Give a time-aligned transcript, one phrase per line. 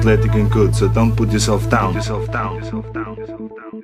[0.00, 1.94] athletic and good, so don't put yourself down.
[1.94, 2.56] Yourself down.
[2.56, 3.16] Yourself down.
[3.18, 3.80] Yourself down.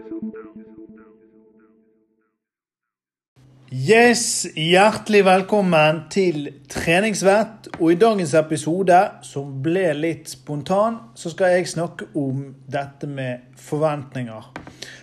[3.71, 7.69] Yes, hjertelig velkommen til Treningsvett.
[7.81, 13.53] Og i dagens episode, som ble litt spontan, så skal jeg snakke om dette med
[13.61, 14.53] forventninger.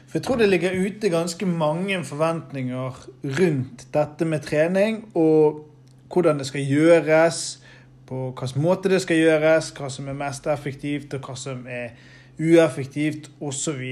[0.07, 3.03] For jeg tror det ligger ute ganske mange forventninger
[3.37, 5.67] rundt dette med trening, og
[6.09, 7.62] hvordan det skal gjøres,
[8.07, 11.93] på hvilken måte det skal gjøres, hva som er mest effektivt, og hva som er
[12.39, 13.83] ueffektivt, osv.,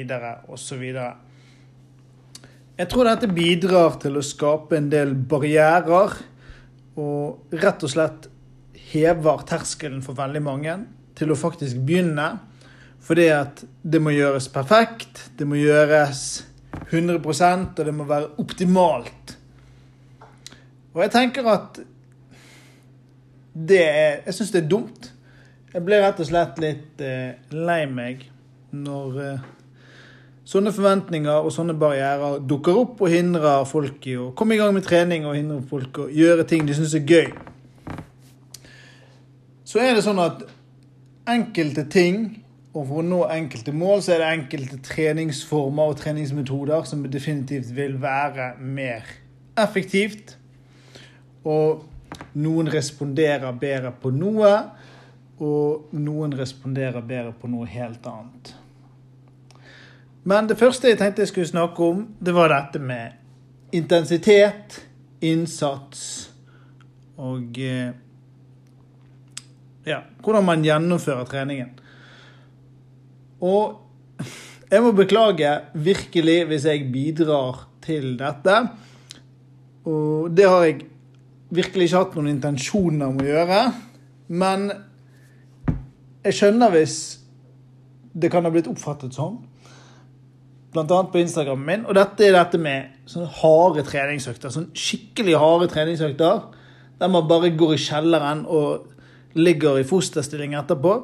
[0.51, 0.83] osv.
[2.81, 6.15] Jeg tror dette bidrar til å skape en del barrierer,
[7.01, 8.27] og rett og slett
[8.91, 10.77] hever terskelen for veldig mange
[11.17, 12.33] til å faktisk begynne.
[13.01, 16.43] Fordi at det må gjøres perfekt, det må gjøres
[16.91, 19.35] 100% og det må være optimalt.
[20.91, 21.79] Og jeg tenker at
[23.53, 25.13] det er Jeg syns det er dumt.
[25.73, 28.25] Jeg ble rett og slett litt eh, lei meg
[28.75, 29.45] når eh,
[30.47, 34.73] sånne forventninger og sånne barrierer dukker opp og hindrer folk i å komme i gang
[34.75, 37.31] med trening og hindrer folk å gjøre ting de syns er gøy.
[39.63, 40.43] Så er det sånn at
[41.31, 42.25] enkelte ting,
[42.75, 47.71] og for å nå enkelte mål, så er det enkelte treningsformer og treningsmetoder som definitivt
[47.75, 49.07] vil være mer
[49.59, 50.35] effektivt.
[51.47, 51.85] Og
[52.33, 54.51] noen responderer bedre på noe,
[55.41, 58.53] og noen responderer bedre på noe helt annet.
[60.23, 63.17] Men det første jeg tenkte jeg skulle snakke om, det var dette med
[63.73, 64.77] intensitet,
[65.21, 66.29] innsats
[67.21, 67.91] og eh,
[69.85, 71.73] ja, hvordan man gjennomfører treningen.
[73.41, 74.21] Og
[74.71, 78.57] jeg må beklage virkelig hvis jeg bidrar til dette.
[79.89, 80.81] Og det har jeg
[81.51, 83.61] virkelig ikke hatt noen intensjoner om å gjøre.
[84.31, 84.69] Men
[86.25, 86.97] jeg skjønner hvis
[88.13, 89.39] det kan ha blitt oppfattet sånn.
[90.71, 91.87] Blant annet på Instagrammen min.
[91.87, 94.53] Og dette er dette med sånne harde treningsøkter.
[94.53, 96.45] Sånn skikkelig harde treningsøkter.
[97.01, 98.87] Der man bare går i kjelleren og
[99.35, 100.95] ligger i fosterstilling etterpå.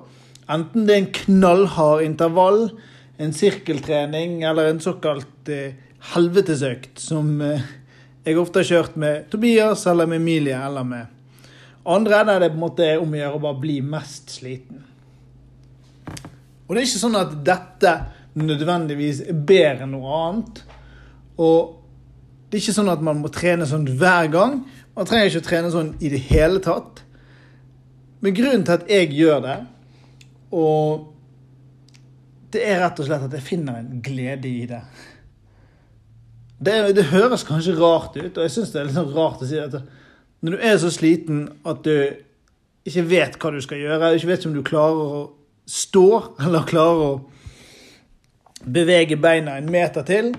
[0.52, 2.70] Enten det er en knallhard intervall,
[3.20, 5.76] en sirkeltrening eller en såkalt eh,
[6.14, 7.66] helvetesøkt som eh,
[8.28, 11.14] jeg ofte har kjørt med Tobias eller med Emilie eller med
[11.88, 14.84] andre, der det på en måte er om å gjøre å bare bli mest sliten.
[16.68, 17.94] Og det er ikke sånn at dette
[18.38, 20.60] nødvendigvis er bedre enn noe annet.
[21.40, 21.78] Og
[22.50, 24.60] det er ikke sånn at man må trene sånn hver gang.
[24.98, 27.04] Man trenger ikke å trene sånn i det hele tatt.
[28.20, 29.58] Men grunnen til at jeg gjør det,
[30.58, 31.14] og
[32.52, 34.82] det er rett og slett at jeg finner en glede i det.
[36.58, 39.50] Det, det høres kanskje rart ut, og jeg syns det er litt sånn rart å
[39.50, 39.76] si at
[40.42, 41.94] når du er så sliten at du
[42.88, 45.22] ikke vet hva du skal gjøre, ikke vet om du klarer å
[45.68, 46.08] stå
[46.46, 47.16] eller klarer å
[48.66, 50.32] bevege beina en meter til.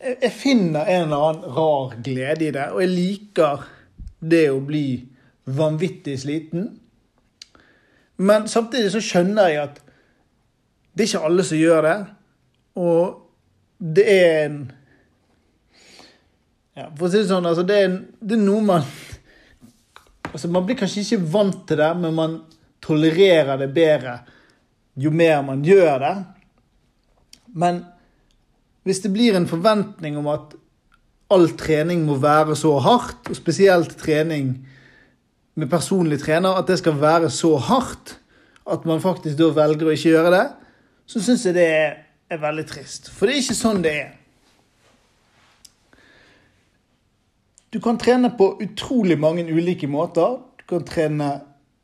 [0.00, 3.66] Jeg finner en eller annen rar glede i det, og jeg liker
[4.20, 4.86] det å bli
[5.50, 6.70] vanvittig sliten.
[8.20, 9.80] Men samtidig så skjønner jeg at
[10.92, 11.98] det er ikke alle som gjør det.
[12.80, 14.58] Og det er en
[16.78, 18.84] ja, For å si det sånn, altså det er, det er noe man
[20.30, 22.36] altså Man blir kanskje ikke vant til det, men man
[22.84, 24.20] tolererer det bedre
[25.00, 26.14] jo mer man gjør det.
[27.58, 27.80] Men
[28.86, 30.54] hvis det blir en forventning om at
[31.30, 34.52] all trening må være så hardt, og spesielt trening
[35.58, 38.16] med personlig trener, at det skal være så hardt
[38.70, 40.46] at man faktisk da velger å ikke gjøre det,
[41.10, 41.98] så syns jeg det er,
[42.30, 43.08] veldig trist.
[43.10, 44.10] For det er ikke sånn det er.
[47.70, 50.40] Du kan trene på utrolig mange ulike måter.
[50.58, 51.28] Du kan trene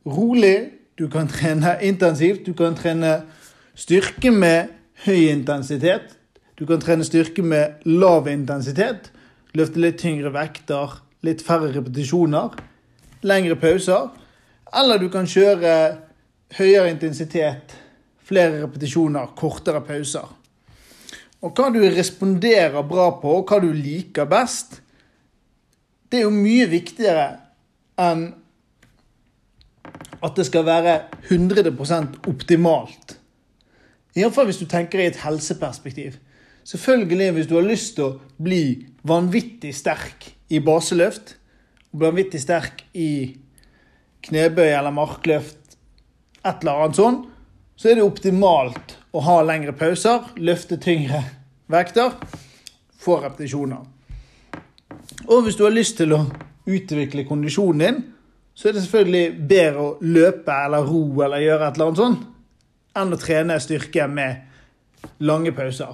[0.03, 3.21] rolig, du kan trene intensivt, du kan trene
[3.77, 4.73] styrke med
[5.05, 6.17] høy intensitet.
[6.59, 9.13] Du kan trene styrke med lav intensitet.
[9.55, 12.57] Løfte litt tyngre vekter, litt færre repetisjoner.
[13.23, 14.09] Lengre pauser.
[14.75, 15.71] Eller du kan kjøre
[16.57, 17.77] høyere intensitet,
[18.27, 20.27] flere repetisjoner, kortere pauser.
[21.39, 24.81] Og hva du responderer bra på, og hva du liker best,
[26.09, 27.27] det er jo mye viktigere
[27.99, 28.27] enn
[30.23, 30.93] at det skal være
[31.29, 31.71] 100
[32.27, 33.17] optimalt.
[34.17, 36.17] Iallfall hvis du tenker i et helseperspektiv.
[36.67, 41.35] Selvfølgelig hvis du har lyst til å bli vanvittig sterk i baseløft,
[41.95, 43.37] vanvittig sterk i
[44.27, 45.77] knebøy eller markløft,
[46.43, 47.21] et eller annet sånn,
[47.77, 51.21] så er det optimalt å ha lengre pauser, løfte tyngre
[51.71, 52.15] vekter,
[52.97, 53.85] få repetisjoner.
[55.27, 56.21] Og hvis du har lyst til å
[56.67, 57.97] utvikle kondisjonen din,
[58.57, 62.23] så er det selvfølgelig bedre å løpe eller ro eller gjøre et eller annet sånt,
[62.97, 65.91] enn å trene styrke med lange pauser.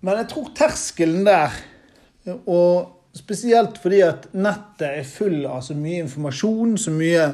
[0.00, 1.58] Men jeg tror terskelen der,
[2.46, 7.26] og spesielt fordi at nettet er full av så mye informasjon, så mye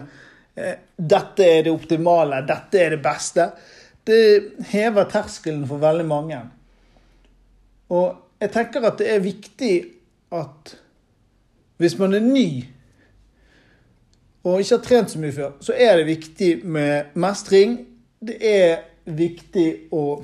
[0.56, 2.40] eh, 'Dette er det optimale.
[2.48, 3.50] Dette er det beste.'
[4.04, 6.38] Det hever terskelen for veldig mange.
[7.88, 9.74] Og jeg tenker at det er viktig
[10.34, 10.74] at
[11.80, 12.48] hvis man er ny
[14.44, 17.78] og ikke har trent så mye før, så er det viktig med mestring.
[18.20, 20.18] Det er viktig å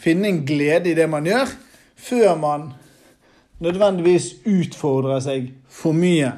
[0.00, 1.52] finne en glede i det man gjør,
[2.00, 2.70] før man
[3.60, 6.32] nødvendigvis utfordrer seg for mye.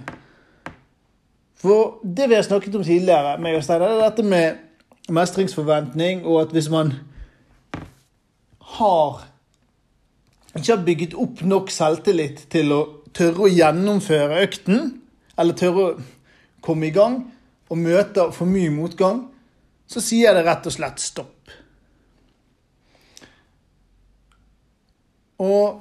[1.62, 6.48] For det vi har snakket om tidligere, meg og Øystein, er dette med mestringsforventning, og
[6.48, 6.96] at hvis man
[8.74, 9.22] har
[10.60, 12.80] ikke har bygget opp nok selvtillit til å
[13.16, 14.98] tørre å gjennomføre økten,
[15.40, 15.94] eller tørre å
[16.64, 17.22] komme i gang,
[17.72, 19.24] og møter for mye motgang,
[19.88, 21.54] så sier jeg det rett og slett stopp.
[25.42, 25.80] Og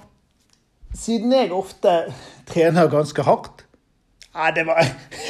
[0.97, 1.91] siden jeg ofte
[2.49, 3.67] trener ganske hardt
[4.31, 4.79] Nei, det var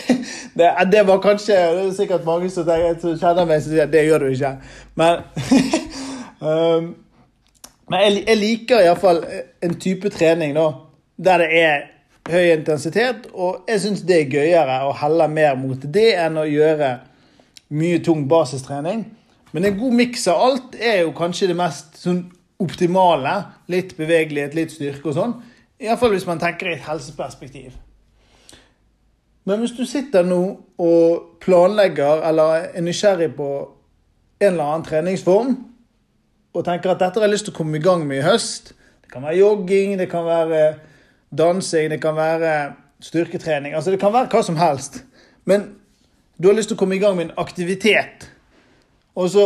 [0.59, 4.27] det, det, var kanskje Det er sikkert mange som, kjenner meg som sier det gjør
[4.27, 4.51] du ikke.
[4.99, 5.23] Men,
[6.45, 6.91] um,
[7.91, 9.19] men jeg, jeg liker iallfall
[9.63, 10.69] en type trening da,
[11.19, 11.81] der det er
[12.31, 16.47] høy intensitet, og jeg syns det er gøyere å helle mer mot det enn å
[16.47, 16.93] gjøre
[17.75, 19.03] mye tung basistrening.
[19.51, 22.21] Men en god miks av alt er jo kanskje det mest sånn
[22.61, 23.33] optimale.
[23.71, 25.33] Litt bevegelighet, litt styrke og sånn.
[25.81, 27.73] Iallfall hvis man tenker i et helseperspektiv.
[29.49, 30.41] Men hvis du sitter nå
[30.79, 33.49] og planlegger eller er nysgjerrig på
[34.41, 35.55] en eller annen treningsform,
[36.53, 38.73] og tenker at dette har jeg lyst til å komme i gang med i høst
[39.03, 40.61] Det kan være jogging, det kan være
[41.31, 42.53] dansing, det kan være
[43.01, 43.73] styrketrening.
[43.75, 45.01] Altså det kan være hva som helst.
[45.47, 45.65] Men
[46.37, 48.29] du har lyst til å komme i gang med en aktivitet,
[49.15, 49.45] og så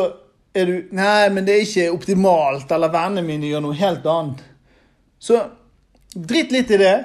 [0.55, 4.43] er du Nei, men det er ikke optimalt, eller vennene mine gjør noe helt annet.
[5.19, 5.41] Så
[6.15, 6.95] drit litt i det.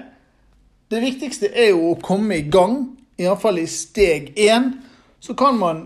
[0.91, 2.77] Det viktigste er jo å komme i gang,
[3.19, 4.71] iallfall i steg én.
[5.21, 5.83] Så kan man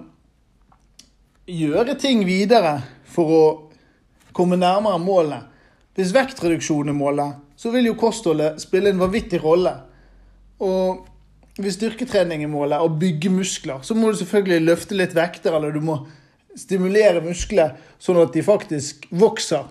[1.49, 2.79] gjøre ting videre
[3.15, 3.45] for å
[4.35, 5.51] komme nærmere målet.
[5.95, 9.73] Hvis vektreduksjon er målet, så vil jo kostholdet spille en vanvittig rolle.
[10.65, 11.07] Og
[11.63, 15.75] hvis styrketrening er målet, å bygge muskler, så må du selvfølgelig løfte litt vekter, eller
[15.75, 16.01] du må
[16.59, 19.67] stimulere muskler sånn at de faktisk vokser.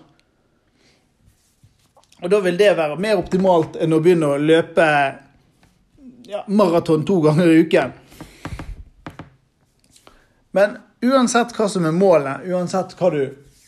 [2.24, 4.86] Og da vil det være mer optimalt enn å begynne å løpe
[6.24, 7.92] ja, maraton to ganger i uken.
[10.56, 13.22] Men uansett hva som er målet, uansett hva du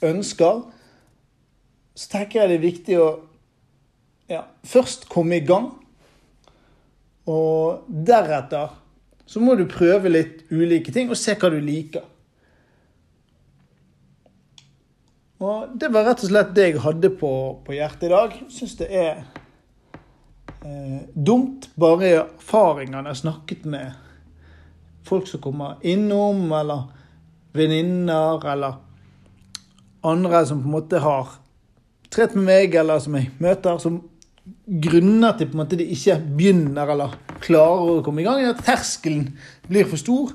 [0.06, 0.62] ønsker,
[1.96, 3.08] så tenker jeg det er viktig å
[4.28, 5.70] ja, først komme i gang.
[7.26, 8.74] Og deretter
[9.26, 12.04] så må du prøve litt ulike ting og se hva du liker.
[15.42, 17.30] Og Det var rett og slett det jeg hadde på,
[17.64, 18.36] på hjertet i dag.
[18.52, 19.24] Syns det er
[20.64, 23.96] eh, dumt, bare erfaringene jeg snakket med
[25.06, 26.86] folk som kommer innom, eller
[27.56, 28.78] venninner, eller
[30.06, 31.36] andre som på en måte har
[32.12, 34.00] trent med meg, eller som jeg møter, som
[34.66, 38.54] grunner til på en måte de ikke begynner eller klarer å komme i gang, er
[38.54, 39.32] at terskelen
[39.66, 40.34] blir for stor.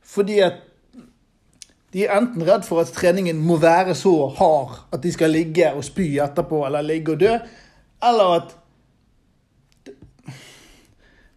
[0.00, 0.62] Fordi at
[1.90, 5.72] de er enten redd for at treningen må være så hard at de skal ligge
[5.74, 7.34] og spy etterpå, eller ligge og dø,
[8.10, 8.56] eller at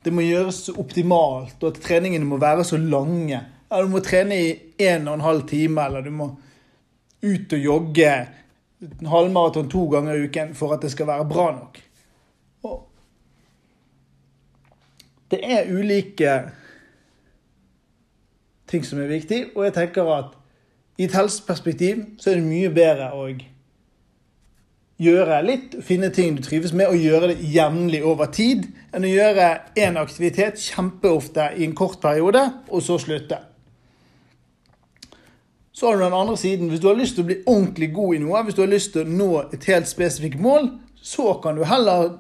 [0.04, 3.40] det må gjøres optimalt, og at treningene må være så lange.
[3.72, 4.50] Eller du må trene i
[4.84, 6.28] en og en halv time, eller du må
[7.24, 8.10] ut og jogge
[9.08, 11.80] halvmaraton to ganger i uken for at det skal være bra nok.
[12.64, 12.82] Og
[15.32, 16.36] det er ulike
[18.70, 20.38] ting som er viktig, og jeg tenker at
[20.98, 23.26] i et helseperspektiv så er det mye bedre å
[25.04, 29.10] gjøre litt, finne ting du trives med, og gjøre det jevnlig over tid, enn å
[29.10, 29.48] gjøre
[29.80, 33.42] én aktivitet kjempeofte i en kort periode, og så slutte.
[35.74, 36.70] Så har du den andre siden.
[36.70, 38.94] Hvis du har lyst til å bli ordentlig god i noe, hvis du har lyst
[38.94, 40.70] til å nå et helt spesifikt mål,
[41.02, 42.14] så kan du heller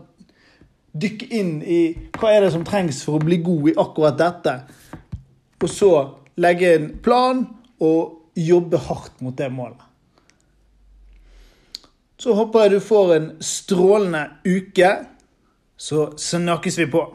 [0.94, 1.82] dykke inn i
[2.18, 4.56] hva er det som trengs for å bli god i akkurat dette.
[5.62, 5.92] Og så
[6.42, 7.46] legge en plan
[7.84, 9.82] og jobbe hardt mot det målet.
[12.18, 14.96] Så håper jeg du får en strålende uke.
[15.78, 17.06] Så snakkes vi på.